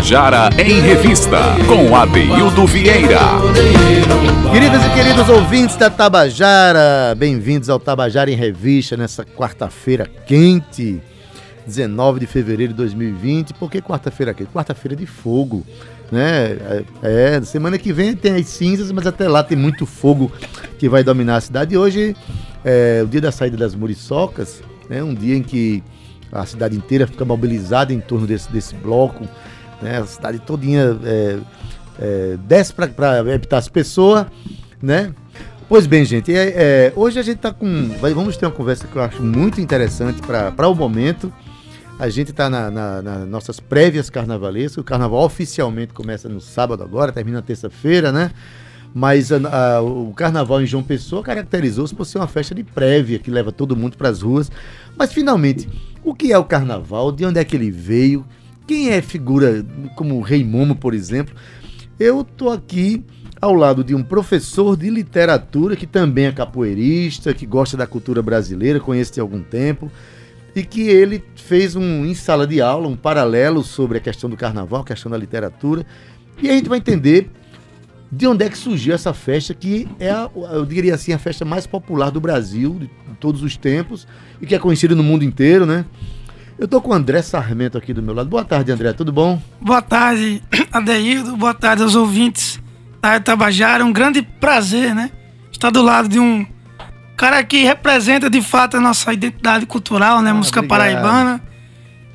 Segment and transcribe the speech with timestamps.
[0.00, 1.38] Tabajara em Revista,
[1.68, 3.20] com Adeildo Vieira.
[4.50, 11.02] Queridas e queridos ouvintes da Tabajara, bem-vindos ao Tabajara em Revista nessa quarta-feira quente,
[11.66, 13.52] 19 de fevereiro de 2020.
[13.52, 14.50] Por que quarta-feira quente?
[14.50, 15.66] Quarta-feira de fogo,
[16.10, 16.56] né?
[17.02, 20.32] É, é, semana que vem tem as cinzas, mas até lá tem muito fogo
[20.78, 21.76] que vai dominar a cidade.
[21.76, 22.16] Hoje
[22.64, 25.02] é o dia da saída das muriçocas, né?
[25.02, 25.84] Um dia em que
[26.32, 29.28] a cidade inteira fica mobilizada em torno desse, desse bloco,
[29.82, 29.98] né?
[29.98, 31.38] A cidade todinha é,
[31.98, 34.26] é, desce para evitar as pessoas,
[34.82, 35.12] né?
[35.68, 37.90] Pois bem, gente, é, é, hoje a gente está com.
[38.00, 41.32] Vamos ter uma conversa que eu acho muito interessante para o momento.
[41.96, 44.78] A gente está nas na, na nossas prévias carnavalescas.
[44.78, 48.32] O carnaval oficialmente começa no sábado agora, termina terça-feira, né?
[48.92, 53.20] Mas a, a, o carnaval em João Pessoa caracterizou-se por ser uma festa de prévia
[53.20, 54.50] que leva todo mundo para as ruas.
[54.96, 55.68] Mas finalmente,
[56.02, 57.12] o que é o carnaval?
[57.12, 58.24] De onde é que ele veio?
[58.70, 61.34] Quem é figura como o Rei Momo, por exemplo?
[61.98, 63.04] Eu tô aqui
[63.40, 68.22] ao lado de um professor de literatura que também é capoeirista, que gosta da cultura
[68.22, 69.90] brasileira, conhece de algum tempo,
[70.54, 74.36] e que ele fez um em sala de aula, um paralelo sobre a questão do
[74.36, 75.84] carnaval, a questão da literatura,
[76.40, 77.28] e a gente vai entender
[78.12, 81.44] de onde é que surgiu essa festa que é, a, eu diria assim, a festa
[81.44, 84.06] mais popular do Brasil de todos os tempos
[84.40, 85.84] e que é conhecida no mundo inteiro, né?
[86.60, 88.28] Eu tô com o André Sarmento aqui do meu lado.
[88.28, 89.40] Boa tarde, André, tudo bom?
[89.58, 91.34] Boa tarde, Adeildo.
[91.34, 92.60] Boa tarde aos ouvintes
[93.00, 93.82] da Tabajara.
[93.82, 95.10] Um grande prazer, né?
[95.50, 96.46] Estar do lado de um
[97.16, 100.32] cara que representa de fato a nossa identidade cultural, né?
[100.32, 100.78] Ah, Música obrigado.
[100.78, 101.42] paraibana.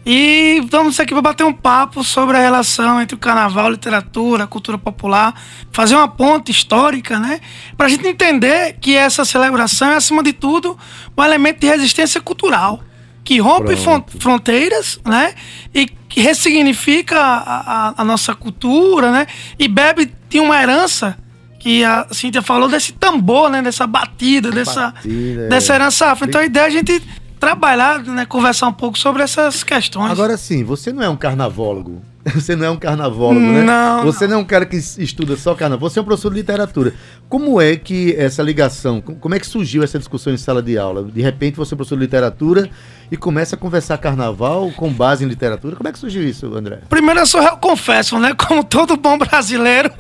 [0.06, 4.78] E vamos aqui para bater um papo sobre a relação entre o carnaval, literatura, cultura
[4.78, 5.34] popular,
[5.72, 7.42] fazer uma ponte histórica, né?
[7.76, 10.78] Para a gente entender que essa celebração é, acima de tudo,
[11.18, 12.84] um elemento de resistência cultural
[13.26, 14.18] que rompe Pronto.
[14.20, 15.34] fronteiras, né?
[15.74, 19.26] E que ressignifica a, a, a, nossa cultura, né?
[19.58, 21.18] E bebe de uma herança
[21.60, 23.64] que a Cíntia falou desse tambor, né?
[23.64, 25.76] Dessa batida, dessa, batida, dessa é.
[25.76, 26.28] herança afro.
[26.28, 27.02] Então a ideia é a gente
[27.40, 30.12] trabalhar, né, conversar um pouco sobre essas questões.
[30.12, 32.02] Agora sim, você não é um carnavólogo.
[32.34, 33.62] Você não é um carnavólogo, né?
[33.62, 34.04] Não.
[34.04, 36.94] Você não é um cara que estuda só carnaval, você é um professor de literatura.
[37.30, 41.04] Como é que essa ligação, como é que surgiu essa discussão em sala de aula?
[41.04, 42.68] De repente você é professor de literatura
[43.12, 45.76] e começa a conversar carnaval com base em literatura.
[45.76, 46.80] Como é que surgiu isso, André?
[46.90, 48.34] Primeiro eu sou eu confesso, né?
[48.34, 49.92] Como todo bom brasileiro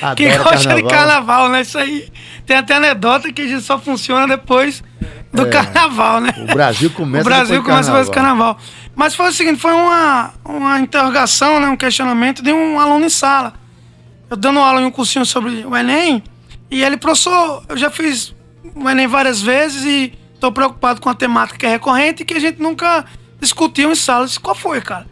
[0.00, 0.76] Adora que gosta carnaval.
[0.76, 1.60] de carnaval, né?
[1.60, 2.08] Isso aí
[2.46, 4.82] tem até anedota que a gente só funciona depois
[5.32, 6.30] do é, carnaval, né?
[6.36, 8.58] O Brasil começa O Brasil começa depois do carnaval.
[8.94, 13.08] Mas foi o seguinte, foi uma, uma interrogação, né, um questionamento de um aluno em
[13.08, 13.54] sala.
[14.30, 16.22] Eu dando aula em um cursinho sobre o Enem,
[16.70, 18.34] e ele, professor, eu já fiz
[18.74, 22.34] o Enem várias vezes e estou preocupado com a temática que é recorrente e que
[22.34, 23.04] a gente nunca
[23.40, 24.22] discutiu em sala.
[24.22, 25.06] Eu disse, qual foi, cara?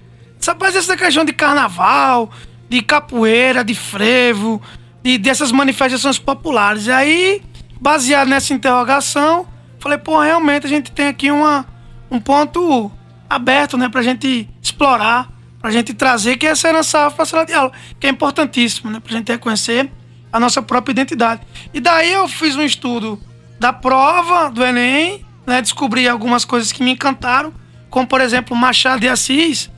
[0.44, 2.30] Rapaz, essa questão de carnaval,
[2.68, 4.60] de capoeira, de frevo,
[5.02, 6.86] de, dessas manifestações populares.
[6.86, 7.42] E aí,
[7.80, 9.46] baseado nessa interrogação,
[9.82, 11.66] falei, pô, realmente a gente tem aqui uma,
[12.10, 12.90] um ponto
[13.28, 15.28] aberto, né, pra gente explorar,
[15.60, 18.90] pra gente trazer, que é essa herança afro pra sala de aula, que é importantíssimo,
[18.90, 19.90] né, pra gente reconhecer
[20.32, 21.40] a nossa própria identidade.
[21.74, 23.20] E daí eu fiz um estudo
[23.58, 27.52] da prova do Enem, né, descobri algumas coisas que me encantaram,
[27.90, 29.68] como por exemplo Machado de Assis,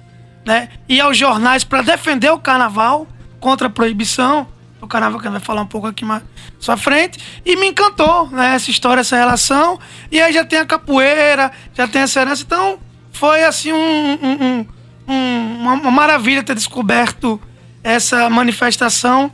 [0.45, 3.07] né, e aos jornais para defender o carnaval
[3.41, 4.47] contra a proibição,
[4.84, 6.22] o carnaval que a gente vai falar um pouco aqui mais
[6.59, 7.19] sua frente.
[7.45, 8.55] E me encantou, né?
[8.55, 9.78] Essa história, essa relação.
[10.11, 12.43] E aí já tem a capoeira, já tem essa herança.
[12.43, 12.78] Então,
[13.12, 14.67] foi assim um, um,
[15.09, 17.41] um, uma, uma, maravilha ter descoberto
[17.83, 19.33] essa manifestação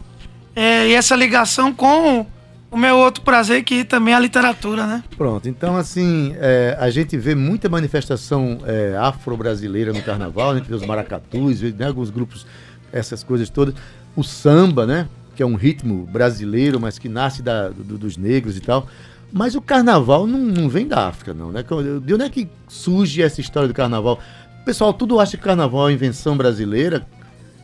[0.54, 2.26] é, e essa ligação com
[2.70, 5.02] o meu outro prazer, que também é a literatura, né?
[5.16, 10.68] Pronto, então assim, é, a gente vê muita manifestação é, afro-brasileira no carnaval, a gente
[10.68, 12.46] vê os maracatus, vê né, alguns grupos,
[12.92, 13.74] essas coisas todas.
[14.14, 15.08] O samba, né?
[15.40, 18.86] Que é um ritmo brasileiro, mas que nasce da, do, dos negros e tal.
[19.32, 21.64] Mas o carnaval não, não, vem da África, não, né?
[22.04, 24.20] De onde é que surge essa história do carnaval?
[24.60, 27.06] O pessoal tudo acha que o carnaval é invenção brasileira.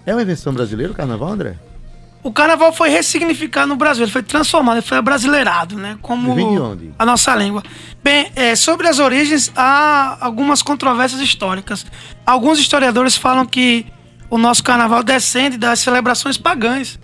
[0.07, 1.59] É uma invenção brasileira o carnaval, André?
[2.23, 5.99] O carnaval foi ressignificado no Brasil, ele foi transformado, ele foi abrasileirado, né?
[6.01, 6.35] Como
[6.99, 7.63] a nossa língua.
[8.03, 11.85] Bem, é, sobre as origens, há algumas controvérsias históricas.
[12.25, 13.85] Alguns historiadores falam que
[14.31, 16.99] o nosso carnaval descende das celebrações pagãs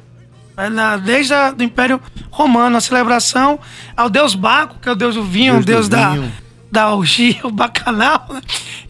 [1.02, 2.00] Desde o Império
[2.31, 3.58] Romano, a celebração
[3.96, 6.32] ao deus Baco, que é o deus do vinho, deus o deus da, vinho.
[6.70, 8.26] da orgia, o bacanal.
[8.28, 8.40] Né?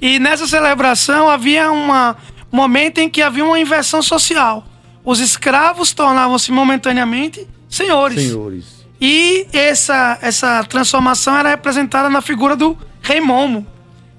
[0.00, 1.88] E nessa celebração havia um
[2.50, 4.66] momento em que havia uma inversão social.
[5.04, 8.22] Os escravos tornavam-se momentaneamente senhores.
[8.22, 8.82] Senhores.
[9.00, 13.66] E essa, essa transformação era representada na figura do rei Momo,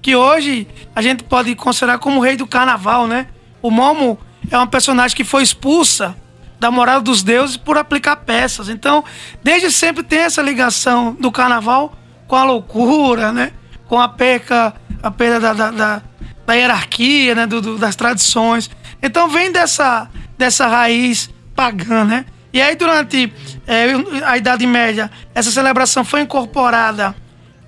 [0.02, 3.28] que hoje a gente pode considerar como o rei do carnaval, né?
[3.62, 4.18] O Momo
[4.50, 6.14] é uma personagem que foi expulsa
[6.58, 8.68] da moral dos deuses por aplicar peças.
[8.68, 9.04] Então,
[9.42, 11.96] desde sempre tem essa ligação do carnaval
[12.26, 13.52] com a loucura, né?
[13.86, 16.02] Com a perca, a perda da, da, da,
[16.46, 17.46] da hierarquia, né?
[17.46, 18.70] Do, do, das tradições.
[19.02, 20.08] Então vem dessa,
[20.38, 22.24] dessa raiz pagã, né?
[22.52, 23.32] E aí, durante
[23.66, 23.86] é,
[24.24, 27.14] a Idade Média, essa celebração foi incorporada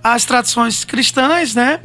[0.02, 1.80] às tradições cristãs, né?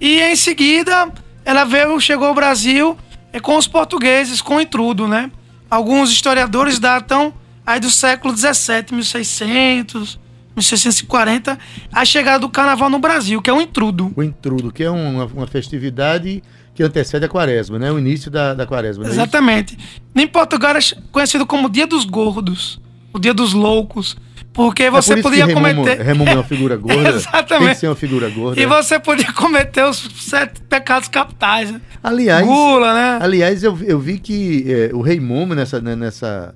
[0.00, 1.12] E em seguida,
[1.44, 2.96] ela veio, chegou ao Brasil
[3.32, 5.30] é, com os portugueses, com o intrudo, né?
[5.74, 7.34] Alguns historiadores datam
[7.66, 10.20] aí do século XVII, 1600,
[10.54, 11.58] 1640,
[11.92, 14.12] a chegada do carnaval no Brasil, que é o intrudo.
[14.14, 16.44] O intrudo, que é uma, uma festividade
[16.76, 17.90] que antecede a quaresma, né?
[17.90, 19.04] O início da, da quaresma.
[19.04, 19.76] É Exatamente.
[20.14, 20.80] É em Portugal é
[21.10, 22.80] conhecido como Dia dos Gordos,
[23.12, 24.16] o Dia dos Loucos.
[24.54, 26.00] Porque você é por podia cometer.
[26.00, 27.10] Remumo é uma figura gorda.
[27.10, 27.64] Exatamente.
[27.64, 28.60] Tem que ser uma figura gorda.
[28.60, 31.80] E você podia cometer os sete pecados capitais, né?
[32.00, 33.18] Aliás, Gula, né?
[33.20, 36.54] Aliás, eu, eu vi que é, o Rei Momo nessa, né, nessa,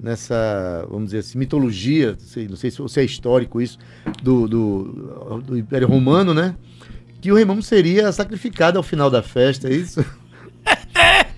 [0.00, 3.78] nessa, vamos dizer assim, mitologia, não sei, não sei se é histórico isso,
[4.20, 6.56] do, do, do Império Romano, né?
[7.20, 10.04] Que o Rei Momo seria sacrificado ao final da festa, é isso?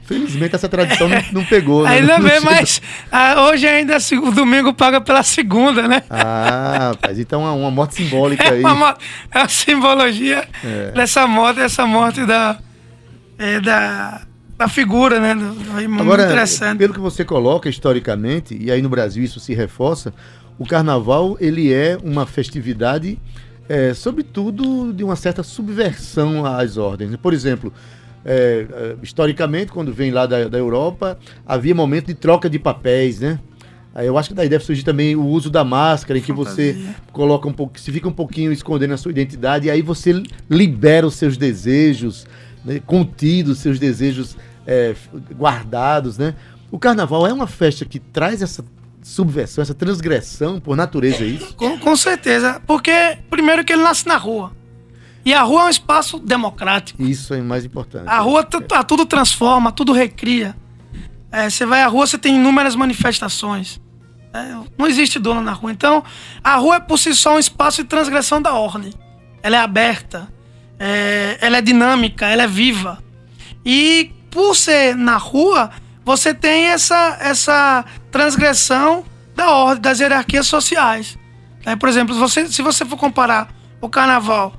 [0.04, 1.90] Felizmente essa tradição não, não pegou, né?
[1.90, 6.02] Ainda bem, mas ah, hoje ainda o domingo paga pela segunda, né?
[6.10, 8.64] Ah, rapaz, então é uma morte simbólica é aí.
[8.64, 8.96] Uma,
[9.30, 10.90] é uma simbologia é.
[10.90, 12.58] dessa morte, essa morte da,
[13.38, 14.22] é, da,
[14.58, 15.34] da figura, né?
[15.36, 16.78] Do, do Agora, interessante.
[16.78, 20.12] pelo que você coloca historicamente, e aí no Brasil isso se reforça,
[20.58, 23.18] o carnaval ele é uma festividade,
[23.68, 27.14] é, sobretudo de uma certa subversão às ordens.
[27.16, 27.72] Por exemplo,
[28.24, 33.20] é, é, historicamente, quando vem lá da, da Europa, havia momento de troca de papéis,
[33.20, 33.38] né?
[33.94, 36.78] Eu acho que daí deve surgir também o uso da máscara, em que você
[37.12, 41.06] coloca um pouco, se fica um pouquinho escondendo a sua identidade, e aí você libera
[41.06, 42.26] os seus desejos,
[42.64, 44.34] né, contidos, seus desejos
[44.66, 44.94] é,
[45.36, 46.34] guardados, né?
[46.70, 48.64] O carnaval é uma festa que traz essa
[49.02, 51.54] subversão, essa transgressão, por natureza, é isso?
[51.54, 54.52] Com, com certeza, porque primeiro que ele nasce na rua.
[55.24, 57.02] E a rua é um espaço democrático.
[57.02, 58.08] Isso é o mais importante.
[58.08, 58.82] A rua é.
[58.82, 60.56] tudo transforma, tudo recria.
[61.30, 63.80] É, você vai à rua, você tem inúmeras manifestações.
[64.34, 65.70] É, não existe dono na rua.
[65.70, 66.02] Então,
[66.42, 68.92] a rua é por si só um espaço de transgressão da ordem.
[69.42, 70.28] Ela é aberta,
[70.78, 73.02] é, ela é dinâmica, ela é viva.
[73.64, 75.70] E por ser na rua,
[76.04, 79.04] você tem essa, essa transgressão
[79.36, 81.16] da ordem, das hierarquias sociais.
[81.64, 83.48] É, por exemplo, você, se você for comparar
[83.80, 84.52] o carnaval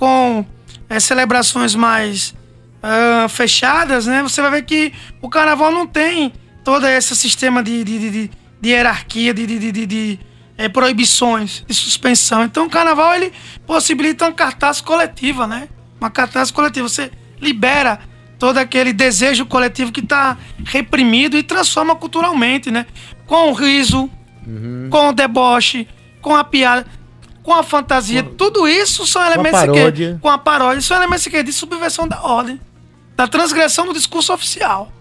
[0.00, 0.46] com
[0.88, 2.34] é, celebrações mais
[2.82, 4.22] uh, fechadas, né?
[4.22, 6.32] Você vai ver que o carnaval não tem
[6.64, 8.30] todo esse sistema de, de, de,
[8.62, 10.18] de hierarquia, de, de, de, de
[10.56, 12.42] é, proibições, de suspensão.
[12.42, 13.30] Então o carnaval ele
[13.66, 15.68] possibilita uma cartaz coletiva, né?
[16.00, 16.88] Uma cartaz coletiva.
[16.88, 18.00] Você libera
[18.38, 22.86] todo aquele desejo coletivo que está reprimido e transforma culturalmente, né?
[23.26, 24.10] Com o riso,
[24.46, 24.88] uhum.
[24.90, 25.86] com o deboche,
[26.22, 26.86] com a piada
[27.50, 30.18] com a fantasia, tudo isso são elementos com a paródia.
[30.22, 32.60] com a paródia, são elementos que de subversão da ordem,
[33.16, 34.92] da transgressão do discurso oficial.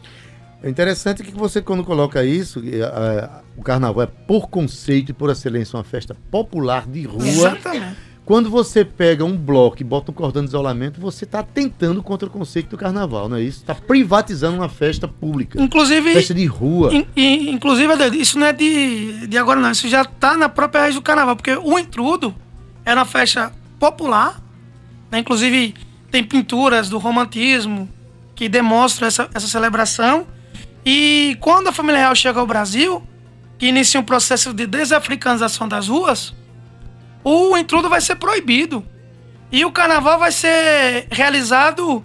[0.64, 2.60] É interessante que você, quando coloca isso,
[3.56, 7.24] o carnaval é, por conceito e por excelência uma festa popular de rua.
[7.24, 8.09] Exatamente.
[8.30, 12.28] Quando você pega um bloco e bota um cordão de isolamento, você está tentando contra
[12.28, 13.62] o conceito do carnaval, não é isso?
[13.62, 15.60] Está privatizando uma festa pública.
[15.60, 16.14] Inclusive.
[16.14, 16.94] Festa de rua.
[16.94, 19.72] In, in, inclusive, isso não é de, de agora, não.
[19.72, 22.36] Isso já está na própria raiz do carnaval, porque o intrudo
[22.86, 24.40] era uma festa popular,
[25.10, 25.18] né?
[25.18, 25.74] Inclusive,
[26.12, 27.90] tem pinturas do romantismo
[28.36, 30.28] que demonstram essa, essa celebração.
[30.86, 33.02] E quando a família real chega ao Brasil,
[33.58, 36.38] que inicia um processo de desafricanização das ruas,
[37.24, 38.86] o intrudo vai ser proibido.
[39.52, 42.04] E o carnaval vai ser realizado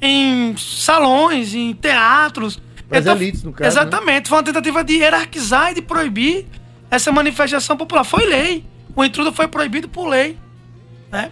[0.00, 2.58] em salões, em teatros.
[2.90, 3.62] As então, elites, no caso.
[3.62, 3.68] Né?
[3.68, 4.24] Exatamente.
[4.24, 4.28] Né?
[4.28, 6.46] Foi uma tentativa de hierarquizar e de proibir
[6.90, 8.04] essa manifestação popular.
[8.04, 8.64] Foi lei.
[8.94, 10.38] O intrudo foi proibido por lei.
[11.12, 11.30] Né?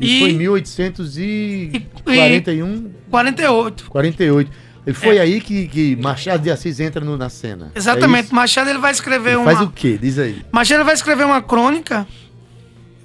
[0.00, 2.90] Isso e, foi em 1841?
[3.10, 3.90] 48.
[3.90, 4.50] 48.
[4.86, 5.20] E foi é.
[5.20, 7.72] aí que, que Machado de Assis entra no, na cena.
[7.74, 8.30] Exatamente.
[8.30, 9.52] É Machado ele vai escrever ele uma.
[9.52, 9.98] Faz o quê?
[10.00, 10.44] Diz aí.
[10.52, 12.06] Machado vai escrever uma crônica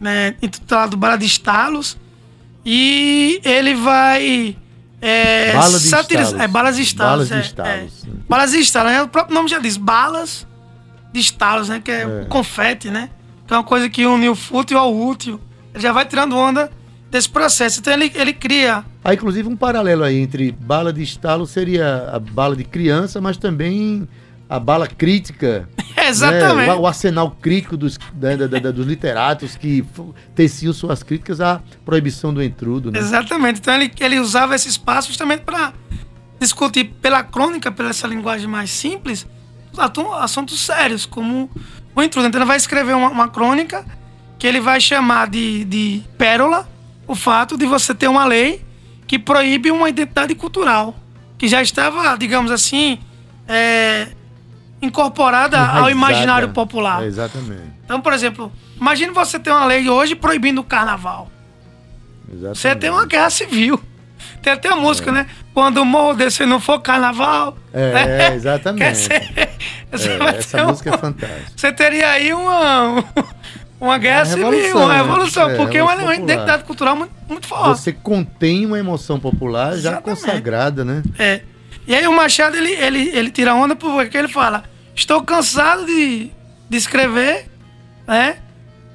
[0.02, 1.98] né, intitulado Bala de Estalos.
[2.66, 4.58] E ele vai.
[5.00, 6.42] É, Bala de satirizar.
[6.42, 7.30] É, balas de estalos.
[7.30, 7.72] Balas de estalos.
[7.72, 8.14] É, é.
[8.30, 9.02] Balas de estalos, né?
[9.02, 10.46] O próprio nome já diz, balas
[11.12, 11.82] de estalos, né?
[11.84, 12.26] Que é, é.
[12.26, 13.10] confete, né?
[13.48, 15.40] Que é uma coisa que une o fútil ao útil.
[15.74, 16.70] Ele já vai tirando onda
[17.10, 17.80] desse processo.
[17.80, 18.86] Então ele, ele cria.
[19.04, 23.38] Há inclusive um paralelo aí entre bala de estalo seria a bala de criança, mas
[23.38, 24.08] também
[24.52, 25.70] a bala crítica.
[25.96, 26.68] Exatamente.
[26.68, 26.74] Né?
[26.74, 29.86] O, o, arsenal crítico dos, da, da, da, dos literatos que
[30.36, 32.92] teciam suas críticas à proibição do intrudo.
[32.92, 33.00] Né?
[33.00, 33.62] Exatamente.
[33.62, 35.72] Então ele, ele usava esse espaço justamente para
[36.38, 39.26] discutir pela crônica, pela essa linguagem mais simples,
[40.20, 41.50] assuntos sérios, como
[41.96, 42.28] o intruso.
[42.28, 43.86] Então ele vai escrever uma, uma crônica
[44.38, 46.68] que ele vai chamar de, de pérola
[47.08, 48.66] o fato de você ter uma lei
[49.08, 50.94] que proíbe uma identidade cultural,
[51.38, 53.00] que já estava, digamos assim,
[53.48, 54.10] é,
[54.82, 57.04] incorporada ao imaginário popular.
[57.04, 57.72] É, exatamente.
[57.86, 61.30] Então, por exemplo, imagine você ter uma lei hoje proibindo o carnaval.
[62.28, 62.58] Exatamente.
[62.58, 63.82] Você tem uma guerra civil.
[64.42, 65.14] Tem até a música, é.
[65.14, 65.28] né?
[65.54, 67.58] Quando o morro desse não for carnaval.
[67.74, 68.36] É, né?
[68.36, 68.98] exatamente.
[68.98, 69.50] Ser, é,
[70.38, 71.52] essa música é fantástica.
[71.56, 73.04] Você teria aí uma,
[73.80, 77.82] uma guerra civil, uma revolução, é, porque é uma, uma identidade cultural muito, muito forte.
[77.82, 80.04] Você contém uma emoção popular já Exatamente.
[80.04, 81.04] consagrada, né?
[81.20, 81.42] É.
[81.88, 84.64] E aí o Machado, ele, ele, ele tira onda porque ele fala,
[85.02, 86.32] estou cansado de,
[86.70, 87.50] de escrever,
[88.08, 88.38] né?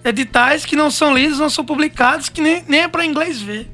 [0.04, 3.70] Editais que não são lidos, não são publicados, que nem, nem é para inglês ver.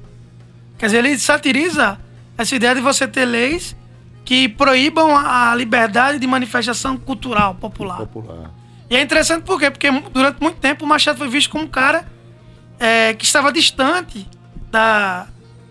[0.78, 1.98] Quer dizer, ele satiriza
[2.36, 3.76] essa ideia de você ter leis
[4.24, 7.98] que proíbam a liberdade de manifestação cultural popular.
[7.98, 8.50] popular.
[8.88, 9.70] E é interessante por quê?
[9.70, 12.06] Porque durante muito tempo o Machado foi visto como um cara
[12.80, 14.26] é, que estava distante
[14.70, 15.26] da,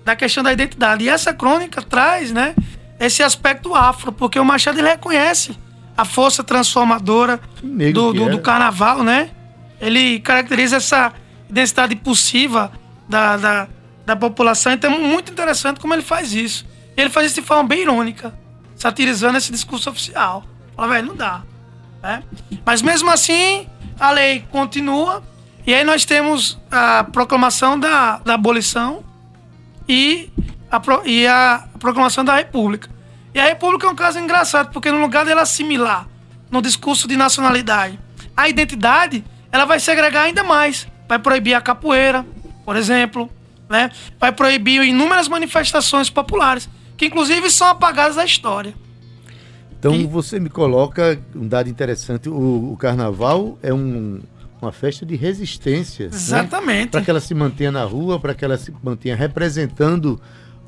[0.06, 1.06] da questão da identidade.
[1.06, 2.54] E essa crônica traz né,
[3.00, 5.58] esse aspecto afro, porque o Machado ele reconhece
[6.02, 8.38] a força transformadora do, do, do, é.
[8.40, 9.30] carnaval, né?
[9.80, 11.14] Ele caracteriza essa
[11.48, 12.72] identidade pulsiva
[13.08, 13.68] da, da,
[14.04, 14.74] da população.
[14.74, 16.66] Então é muito interessante como ele faz isso.
[16.98, 18.34] Ele faz isso de forma bem irônica,
[18.76, 20.44] satirizando esse discurso oficial.
[20.76, 21.44] Fala, velho, não dá.
[22.02, 22.24] Né?
[22.66, 23.68] Mas mesmo assim,
[24.00, 25.22] a lei continua.
[25.68, 29.04] E aí nós temos a proclamação da, da abolição
[29.88, 30.32] e
[30.72, 32.90] a, e a proclamação da República.
[33.34, 36.08] E a República é um caso engraçado, porque no lugar dela assimilar
[36.50, 37.98] no discurso de nacionalidade
[38.36, 40.88] a identidade, ela vai segregar ainda mais.
[41.08, 42.26] Vai proibir a capoeira,
[42.66, 43.30] por exemplo,
[43.70, 43.92] né?
[44.20, 48.74] vai proibir inúmeras manifestações populares, que inclusive são apagadas da história.
[49.78, 50.06] Então e...
[50.06, 54.22] você me coloca um dado interessante: o, o carnaval é um,
[54.62, 56.06] uma festa de resistência.
[56.06, 56.12] Né?
[56.14, 56.86] Exatamente.
[56.86, 56.92] Né?
[56.92, 60.22] Para que ela se mantenha na rua, para que ela se mantenha representando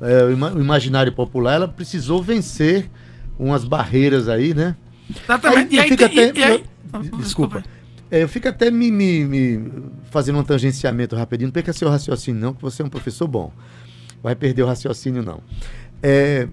[0.04, 2.90] é, o imaginário popular, ela precisou vencer
[3.38, 4.76] umas barreiras aí, né?
[5.10, 5.78] Exatamente.
[5.78, 6.24] Aí, fica até.
[6.44, 6.64] Aí...
[6.92, 7.16] Desculpa.
[7.16, 7.64] Desculpa.
[8.10, 9.72] É, eu fico até me, me, me,
[10.10, 11.48] fazendo um tangenciamento rapidinho.
[11.48, 13.52] Não perca seu raciocínio, não, que você é um professor bom.
[14.22, 15.40] Vai perder o raciocínio, não.
[16.02, 16.48] É,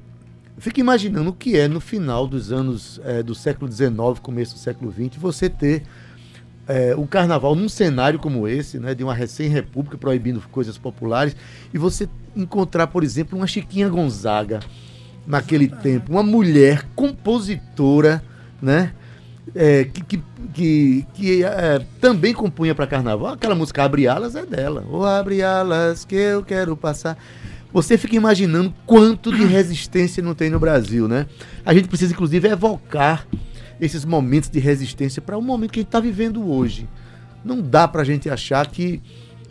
[0.62, 3.92] Fico imaginando o que é no final dos anos é, do século XIX,
[4.22, 5.82] começo do século XX, você ter
[6.72, 11.36] é, o carnaval num cenário como esse, né, de uma recém-república proibindo coisas populares,
[11.74, 14.62] e você encontrar, por exemplo, uma Chiquinha Gonzaga
[15.28, 18.24] naquele tempo, uma mulher compositora,
[18.62, 18.94] né?
[19.54, 20.24] É, que, que,
[20.54, 23.34] que, que é, também compunha para carnaval.
[23.34, 24.86] Aquela música Abre Alas é dela.
[24.90, 27.18] Ou Abre Alas que eu quero passar.
[27.74, 31.26] Você fica imaginando quanto de resistência não tem no Brasil, né?
[31.66, 33.28] A gente precisa, inclusive, evocar
[33.82, 36.88] esses momentos de resistência para o momento que a gente está vivendo hoje.
[37.44, 39.02] Não dá para a gente achar que,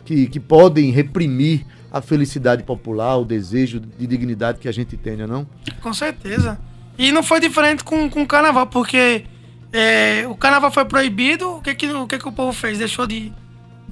[0.05, 5.27] que, que, podem reprimir a felicidade popular, o desejo de dignidade que a gente tenha,
[5.27, 5.45] não?
[5.81, 6.57] Com certeza.
[6.97, 9.25] E não foi diferente com, com o carnaval, porque
[9.73, 12.77] é, o carnaval foi proibido, o que, que, o que, que o povo fez?
[12.77, 13.33] Deixou de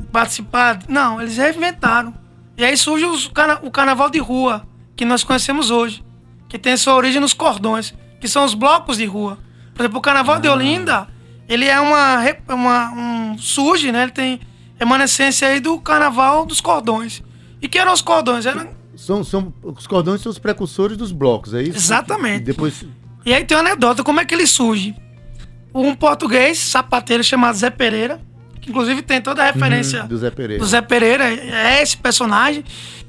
[0.10, 0.80] participar?
[0.88, 2.14] Não, eles reinventaram.
[2.58, 3.30] E aí surge os,
[3.62, 4.66] o carnaval de rua,
[4.96, 6.02] que nós conhecemos hoje,
[6.48, 9.38] que tem sua origem nos cordões, que são os blocos de rua.
[9.80, 10.40] Por exemplo, o carnaval ah.
[10.40, 11.08] de Olinda,
[11.48, 12.18] ele é uma,
[12.50, 14.04] uma um, surge, né?
[14.04, 14.42] Ele tem
[14.78, 17.24] emanescência aí do carnaval dos cordões.
[17.62, 18.46] E que eram os cordões?
[18.46, 18.68] Eram...
[18.94, 21.78] São, são, os cordões são os precursores dos blocos, é isso?
[21.78, 22.42] Exatamente.
[22.42, 22.84] E depois...
[23.26, 24.94] E aí tem uma anedota, como é que ele surge?
[25.74, 28.20] Um português, sapateiro, chamado Zé Pereira,
[28.60, 30.62] que inclusive tem toda a referência uhum, do, Zé Pereira.
[30.62, 32.66] do Zé Pereira, é esse personagem.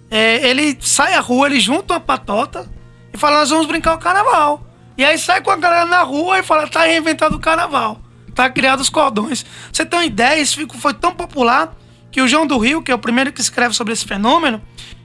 [0.09, 2.71] É, ele sai à rua, ele junta uma patota
[3.13, 4.70] e fala: Nós vamos brincar o carnaval.
[5.01, 8.03] E aí sai com a galera na rua e fala: Tá reinventado o carnaval.
[8.35, 9.47] Tá criado os cordões.
[9.73, 11.75] Você tem uma ideia, isso foi tão popular
[12.13, 14.61] que o João do Rio, que é o primeiro que escreve sobre esse fenômeno,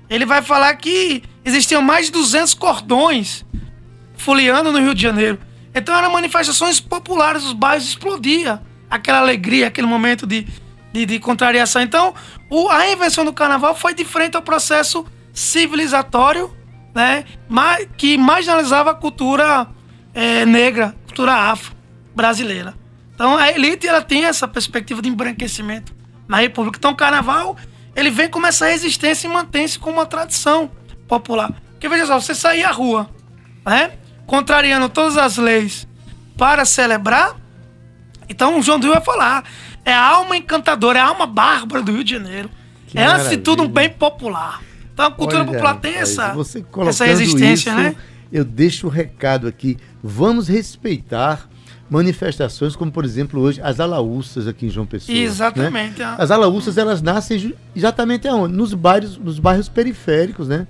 [0.10, 3.46] ele vai falar que existiam mais de 200 cordões
[4.18, 5.40] foliando no Rio de Janeiro.
[5.74, 8.60] Então eram manifestações populares, os bairros explodiam
[8.90, 10.46] aquela alegria, aquele momento de,
[10.92, 11.82] de, de contrariação.
[11.82, 12.14] Então,
[12.50, 16.54] o, a reinvenção do carnaval foi diferente ao processo civilizatório,
[16.94, 17.24] né,
[17.98, 19.74] que marginalizava a cultura
[20.16, 21.76] é, negra, cultura afro
[22.16, 22.74] brasileira.
[23.14, 25.94] Então, a elite ela tem essa perspectiva de embranquecimento
[26.28, 26.78] na República.
[26.78, 27.56] Então, o carnaval
[27.96, 30.70] ele vem como essa resistência e mantém-se como uma tradição
[31.08, 31.54] popular.
[31.72, 33.10] Porque veja só, você sair à rua,
[33.66, 33.94] né,
[34.26, 35.88] contrariando todas as leis
[36.38, 37.36] para celebrar,
[38.28, 39.44] então o João do Rio vai falar.
[39.86, 42.50] É a alma encantadora, é a alma bárbara do Rio de Janeiro.
[42.88, 44.62] Que é, antes de tudo, um bem popular.
[44.94, 46.36] Então a cultura Olha, popular tem essa,
[46.88, 47.96] essa resistência, isso, né?
[48.36, 49.78] Eu deixo o recado aqui.
[50.04, 51.50] Vamos respeitar
[51.90, 55.18] manifestações como, por exemplo, hoje as alaúças aqui em João Pessoa.
[55.18, 56.00] Exatamente.
[56.00, 56.16] Né?
[56.18, 58.54] As alaúças, elas nascem exatamente aonde?
[58.54, 60.68] Nos bairros, nos bairros periféricos, né?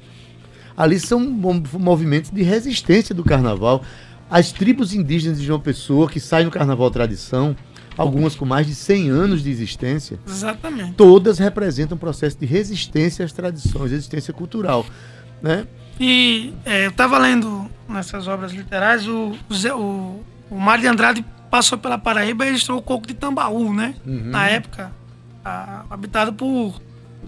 [0.77, 3.83] Ali são movimentos de resistência do carnaval.
[4.29, 7.55] As tribos indígenas de João Pessoa, que saem no carnaval tradição,
[7.97, 10.93] algumas com mais de 100 anos de existência, Exatamente.
[10.93, 14.85] todas representam um processo de resistência às tradições, resistência cultural.
[15.41, 15.65] Né?
[15.99, 19.35] E é, eu estava lendo nessas obras literárias, o,
[19.73, 23.95] o, o Mário de Andrade passou pela Paraíba e registrou o coco de Tambaú, né?
[24.05, 24.25] Uhum.
[24.25, 24.91] Na época,
[25.43, 26.81] a, habitado por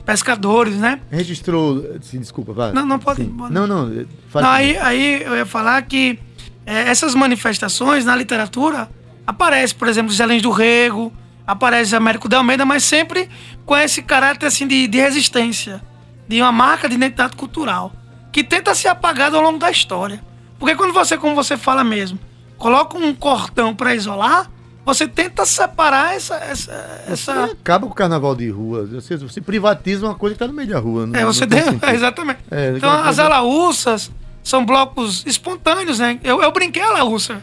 [0.06, 1.00] pescadores, né?
[1.10, 2.74] Registrou, sim, desculpa, vai.
[2.74, 3.24] Não, não pode.
[3.24, 3.36] Sim.
[3.50, 3.88] Não, não.
[3.88, 4.06] não
[4.36, 6.20] aí, aí eu ia falar que
[6.66, 8.90] é, essas manifestações na literatura
[9.26, 11.12] aparece, por exemplo, Zelens do Rego,
[11.46, 13.30] aparece Américo de Almeida, mas sempre
[13.66, 15.82] com esse caráter assim de, de resistência,
[16.28, 17.94] de uma marca de identidade cultural
[18.38, 20.22] que tenta ser apagado ao longo da história.
[20.60, 22.20] Porque quando você, como você fala mesmo,
[22.56, 24.48] coloca um cortão para isolar,
[24.86, 26.36] você tenta separar essa.
[26.36, 27.46] essa, essa...
[27.46, 28.86] acaba com o carnaval de rua.
[28.86, 31.08] Você, você privatiza uma coisa que está no meio da rua.
[31.08, 31.64] Não, é, você tem.
[31.96, 32.42] exatamente.
[32.52, 34.12] É, então, as alaúças
[34.44, 36.20] são blocos espontâneos, né?
[36.24, 37.42] Eu, eu brinquei a alaúça.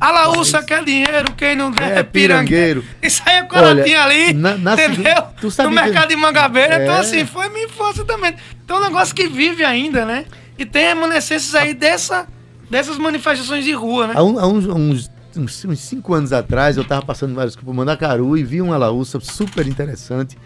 [0.00, 2.84] Alaúça quer dinheiro, quem não der é, é pirangueiro.
[3.00, 5.14] Isso aí é tinha ali, na, na entendeu?
[5.62, 6.74] no mercado de Mangabeira.
[6.74, 6.84] Então, é.
[6.84, 8.34] Então, assim, foi minha infância também.
[8.64, 10.24] Então, é um negócio que vive ainda, né?
[10.58, 12.26] E tem remanescências aí dessa,
[12.68, 14.14] dessas manifestações de rua, né?
[14.16, 17.72] Há, um, há uns, uns, uns, uns, cinco anos atrás, eu estava passando vários por
[17.72, 20.36] Mandacaru e vi uma alaúça super interessante.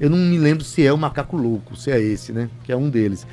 [0.00, 2.50] Eu não me lembro se é o macaco louco, se é esse, né?
[2.64, 3.24] Que é um deles.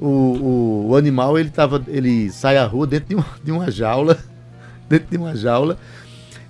[0.00, 3.70] O, o, o animal, ele, tava, ele sai à rua dentro de uma, de uma
[3.70, 4.18] jaula
[4.88, 5.78] dentro de uma jaula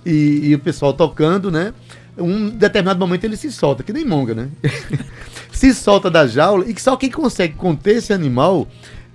[0.05, 1.73] e, e o pessoal tocando, né?
[2.17, 4.49] Um determinado momento ele se solta, que nem monga, né?
[5.51, 8.67] se solta da jaula e que só quem consegue conter esse animal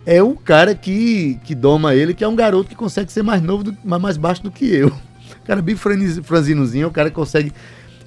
[0.05, 3.43] é o cara que, que doma ele, que é um garoto que consegue ser mais
[3.43, 4.89] novo, do, mais baixo do que eu.
[4.89, 7.52] O cara bem franzinozinho, é o cara que consegue.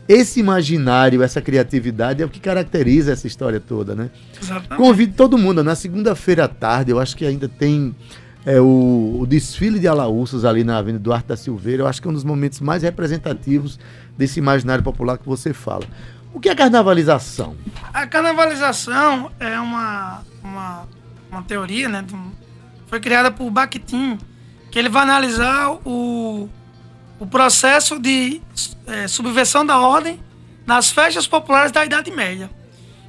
[0.08, 4.12] Esse imaginário, essa criatividade é o que caracteriza essa história toda, né?
[4.40, 4.76] Exatamente.
[4.76, 7.96] Convido todo mundo, na segunda-feira à tarde, eu acho que ainda tem
[8.46, 12.08] é, o, o, desfile de alaúças ali na Avenida Duarte da Silveira, eu acho que
[12.08, 13.80] é um dos momentos mais representativos
[14.18, 15.86] desse imaginário popular que você fala.
[16.34, 17.56] O que é carnavalização?
[17.94, 20.88] A carnavalização é uma, uma,
[21.32, 22.06] uma teoria, né?
[22.88, 24.18] Foi criada por Bakhtin,
[24.70, 26.50] que ele vai analisar o,
[27.20, 28.42] o processo de
[28.86, 30.20] é, subversão da ordem
[30.68, 32.50] nas festas populares da Idade Média.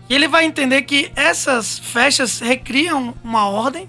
[0.09, 3.89] E ele vai entender que essas festas recriam uma ordem,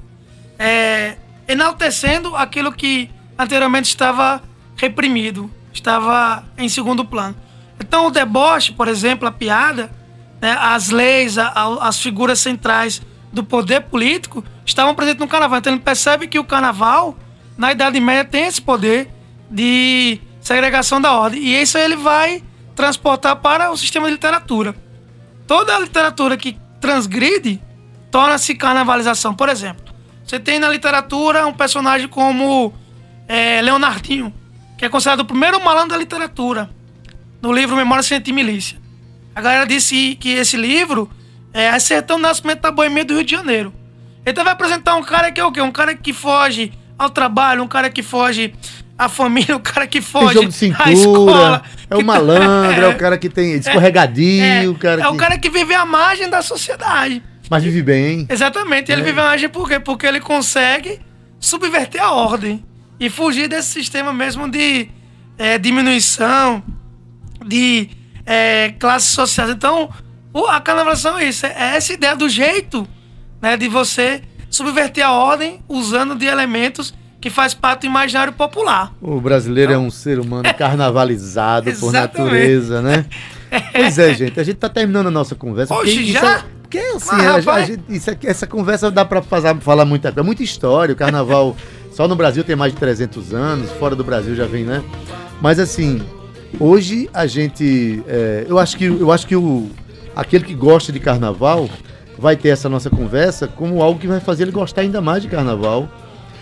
[0.57, 1.15] é,
[1.47, 4.41] enaltecendo aquilo que anteriormente estava
[4.75, 7.35] reprimido, estava em segundo plano.
[7.79, 9.91] Então, o deboche, por exemplo, a piada,
[10.41, 15.59] né, as leis, a, a, as figuras centrais do poder político estavam presentes no carnaval.
[15.59, 17.17] Então, ele percebe que o carnaval,
[17.57, 19.09] na Idade Média, tem esse poder
[19.49, 21.41] de segregação da ordem.
[21.41, 22.43] E isso ele vai
[22.75, 24.75] transportar para o sistema de literatura.
[25.45, 27.61] Toda a literatura que transgride
[28.11, 29.33] torna-se carnavalização.
[29.33, 29.86] Por exemplo,
[30.27, 32.73] você tem na literatura um personagem como
[33.29, 34.33] é, Leonardinho,
[34.77, 36.69] que é considerado o primeiro malandro da literatura,
[37.41, 38.77] no livro Memória Sem Milícia.
[39.33, 41.09] A galera disse que esse livro
[41.53, 43.73] é acertando o nascimento da boemia do Rio de Janeiro.
[44.25, 45.61] Então vai apresentar um cara que é o quê?
[45.61, 48.53] Um cara que foge ao trabalho, um cara que foge
[48.97, 51.63] à família, um cara que foge jogo de cintura, à escola.
[51.89, 55.05] É o malandro, é, é o cara que tem escorregadinho, é, é, o cara é
[55.05, 55.09] que...
[55.09, 57.23] o cara que vive à margem da sociedade.
[57.49, 58.25] Mas vive bem.
[58.29, 58.91] Exatamente.
[58.91, 59.03] Ele é.
[59.03, 59.79] vive a margem por quê?
[59.79, 60.99] Porque ele consegue
[61.39, 62.63] subverter a ordem
[62.99, 64.89] e fugir desse sistema mesmo de
[65.37, 66.63] é, diminuição
[67.45, 67.89] de
[68.25, 69.51] é, classes sociais.
[69.51, 69.89] Então,
[70.49, 71.45] a carnavalização é isso.
[71.45, 72.87] É essa ideia do jeito
[73.41, 78.93] né, de você subverter a ordem usando de elementos que faz parte do imaginário popular.
[79.01, 83.05] O brasileiro então, é um ser humano carnavalizado por natureza, né?
[83.71, 84.37] Pois é, gente.
[84.37, 85.73] A gente está terminando a nossa conversa.
[85.73, 86.43] Hoje já?
[86.69, 90.43] Porque assim, a, a gente, isso aqui, essa conversa dá para falar muita coisa, muita
[90.43, 90.91] história.
[90.91, 91.55] O carnaval
[91.91, 94.83] só no Brasil tem mais de 300 anos, fora do Brasil já vem, né?
[95.41, 96.01] Mas assim,
[96.59, 99.69] hoje a gente, é, eu acho que eu acho que o
[100.13, 101.69] aquele que gosta de carnaval
[102.17, 105.29] vai ter essa nossa conversa como algo que vai fazer ele gostar ainda mais de
[105.29, 105.87] carnaval,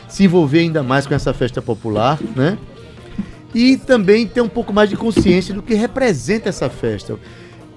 [0.07, 2.57] se envolver ainda mais com essa festa popular, né?
[3.53, 7.15] E também ter um pouco mais de consciência do que representa essa festa.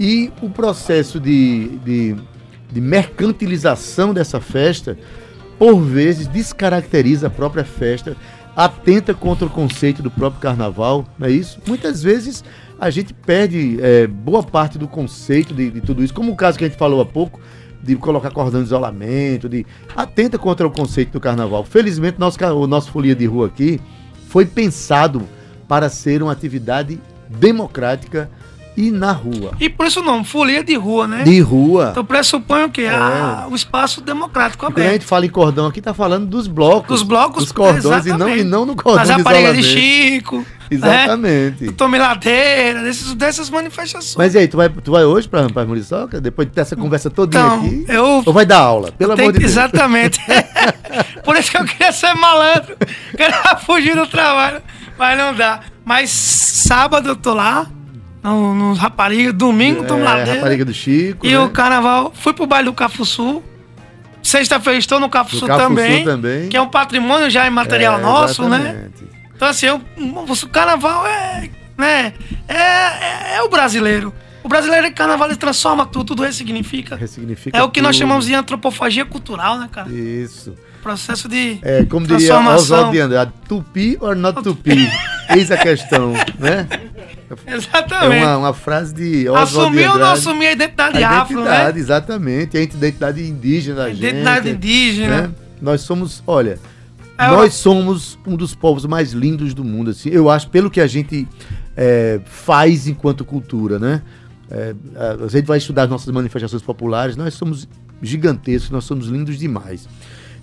[0.01, 2.17] E o processo de, de
[2.71, 4.99] de mercantilização dessa festa,
[5.59, 8.17] por vezes descaracteriza a própria festa,
[8.55, 11.61] atenta contra o conceito do próprio carnaval, não é isso?
[11.67, 12.45] Muitas vezes
[12.81, 16.59] a gente perde é, boa parte do conceito de, de, tudo isso, como o caso
[16.59, 17.41] que a gente falou há pouco,
[17.83, 19.65] de colocar cordão de isolamento, de
[19.97, 21.65] atenta contra o conceito do carnaval.
[21.65, 23.81] Felizmente, nosso, o nosso folia de rua aqui
[24.29, 25.23] foi pensado
[25.69, 28.29] para ser uma atividade democrática
[28.81, 29.53] e na rua.
[29.59, 31.23] E por isso não, folia de rua, né?
[31.25, 31.89] De rua.
[31.91, 32.87] Então pressupõe o quê?
[32.91, 34.93] Ah, o espaço democrático Quando a aberto.
[34.93, 36.89] gente fala em cordão aqui, tá falando dos blocos.
[36.89, 39.63] Dos blocos, Dos cordões e não, e não no cordão As de raparigas de.
[39.65, 40.39] Chico.
[40.39, 40.47] Né?
[40.71, 41.73] Exatamente.
[41.73, 44.15] Tomiladeira, desses, dessas manifestações.
[44.17, 46.21] Mas e aí, tu vai, tu vai hoje pra, pra Muriçoca?
[46.21, 47.85] Depois de ter essa conversa todinha Então, aqui?
[47.89, 48.93] eu- Ou vai dar aula?
[48.93, 49.53] Pelo amor de que- Deus.
[49.53, 50.21] Exatamente.
[51.25, 52.77] Por isso que eu queria ser malandro.
[53.17, 54.61] Queria fugir do trabalho,
[54.99, 55.61] mas não dá.
[55.85, 57.67] Mas sábado eu tô lá,
[58.23, 61.27] no, no Rapariga, domingo É, lá rapariga do Chico.
[61.27, 61.39] E né?
[61.39, 63.43] o carnaval, fui pro baile do Cafuçu.
[64.23, 66.49] Sexta-feira estou no Cafuçu, Cafuçu também, também.
[66.49, 68.59] Que é um patrimônio já imaterial É, nosso, né?
[68.59, 69.19] exatamente.
[69.35, 72.13] Então, assim, eu- o carnaval é, né,
[72.49, 74.13] é, é, é o brasileiro.
[74.43, 76.97] O brasileiro é carnaval, ele transforma tudo, tudo ressignifica.
[76.97, 78.01] Ressignifica É o que nós tudo.
[78.01, 79.89] chamamos de antropofagia cultural, né, cara?
[79.91, 80.55] Isso.
[80.83, 82.39] Processo de É, como diria.
[82.39, 84.89] Oswaldo de Andrade, tupi or not tupi?
[85.31, 86.67] Eis a questão, né?
[87.47, 88.25] É Exatamente.
[88.25, 91.75] uma, uma frase de Oswaldo de assumir ou não assumir a identidade, A afro, identidade,
[91.75, 91.81] né?
[91.81, 92.57] exatamente.
[92.57, 93.99] A identidade indígena da gente.
[93.99, 95.21] Identidade indígena.
[95.23, 95.31] né?
[95.61, 96.59] Nós somos, olha,
[97.19, 100.09] É, nós somos um dos povos mais lindos do mundo, assim.
[100.11, 101.27] Eu acho, pelo que a gente
[101.77, 104.03] é, faz enquanto cultura, né?
[104.51, 107.69] É, a a gente vai estudar as nossas manifestações populares, nós somos
[108.01, 109.87] gigantescos, nós somos lindos demais.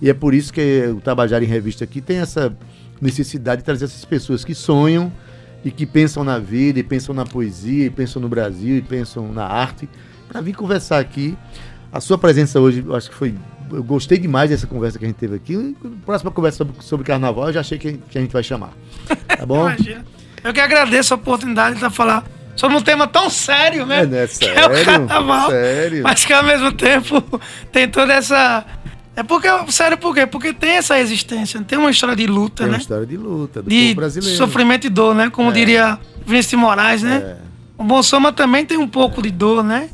[0.00, 2.54] E é por isso que o Tabajara em Revista aqui tem essa
[3.00, 5.10] necessidade de trazer essas pessoas que sonham
[5.66, 9.32] e que pensam na vida, e pensam na poesia, e pensam no Brasil, e pensam
[9.32, 9.88] na arte,
[10.28, 11.36] para vir conversar aqui.
[11.92, 13.34] A sua presença hoje, eu acho que foi.
[13.72, 15.76] Eu gostei demais dessa conversa que a gente teve aqui.
[16.04, 18.70] Próxima conversa sobre, sobre carnaval, eu já achei que, que a gente vai chamar.
[19.26, 19.62] Tá bom?
[19.68, 20.04] Imagina.
[20.44, 22.24] Eu que agradeço a oportunidade de falar
[22.54, 24.02] sobre um tema tão sério, né?
[24.02, 24.28] É, né?
[24.28, 24.84] Que é o Sério?
[24.84, 25.50] carnaval.
[25.50, 26.02] Sério?
[26.04, 27.40] Mas que ao mesmo tempo
[27.72, 28.64] tem toda essa.
[29.16, 29.48] É porque.
[29.72, 30.26] Sério, por quê?
[30.26, 32.78] Porque tem essa resistência, tem uma história de luta, Tem uma né?
[32.78, 34.36] história de luta do De povo brasileiro.
[34.36, 35.30] sofrimento e dor, né?
[35.30, 37.16] Como diria Vinícius de Moraes, né?
[37.16, 37.36] É.
[37.78, 39.88] O Bom Soma também tem um pouco de dor, né?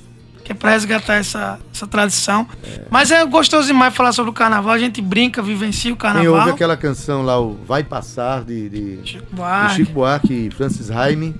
[0.44, 2.48] Que é pra resgatar essa, essa tradição.
[2.90, 4.72] Mas é gostoso demais falar sobre o carnaval.
[4.72, 6.34] A gente brinca, vivencia o Quem carnaval.
[6.40, 9.76] ouve aquela canção lá, o Vai Passar, de, de, Chico Buarque.
[9.76, 11.32] Chico Buarque e Francis Raime,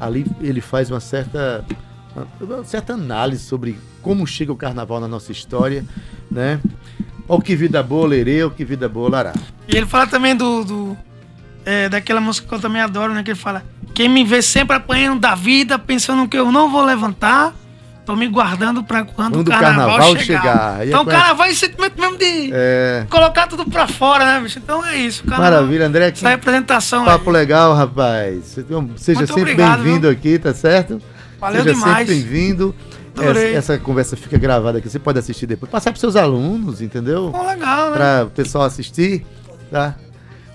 [0.00, 1.66] ali ele faz uma certa,
[2.40, 5.84] uma certa análise sobre como chega o carnaval na nossa história,
[6.30, 6.58] né?
[7.28, 9.32] Ó que vida boa, lerê, ó que vida boa, lará.
[9.68, 10.64] E ele fala também do.
[10.64, 10.96] do
[11.64, 13.22] é, daquela música que eu também adoro, né?
[13.24, 16.84] Que ele fala: Quem me vê sempre apanhando da vida, pensando que eu não vou
[16.84, 17.52] levantar,
[18.04, 20.24] tô me guardando pra quando, Quando o carnaval, chegar.
[20.24, 20.76] chegar.
[20.78, 24.24] Aí é Então o carnaval é esse sentimento mesmo de É, colocar tudo pra fora,
[24.24, 24.60] né, bicho?
[24.60, 25.24] Então é isso.
[25.24, 26.08] carnaval- maravilha, André.
[26.10, 27.36] Essa representação papo aí.
[27.36, 28.44] legal, rapaz.
[28.96, 31.02] Seja Muito sempre bem-vindo aqui, tá certo?
[31.40, 32.08] Valeu Seja demais.
[32.08, 32.72] sempre bem-vindo.
[33.22, 35.70] Essa, essa conversa fica gravada aqui, você pode assistir depois.
[35.70, 37.30] Passar para seus alunos, entendeu?
[37.32, 37.96] Pô, legal, né?
[37.96, 39.24] Para o pessoal assistir,
[39.70, 39.94] tá?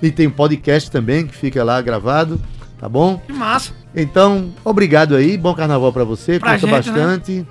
[0.01, 2.41] E tem um podcast também que fica lá gravado,
[2.79, 3.17] tá bom?
[3.25, 3.71] Que massa.
[3.95, 7.05] Então, obrigado aí, bom carnaval para você, Pra curta gente, né?
[7.05, 7.47] bastante.